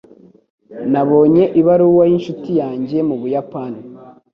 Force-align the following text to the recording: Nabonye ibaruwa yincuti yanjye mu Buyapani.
Nabonye 0.91 1.43
ibaruwa 1.59 2.03
yincuti 2.09 2.51
yanjye 2.61 2.97
mu 3.07 3.15
Buyapani. 3.21 3.81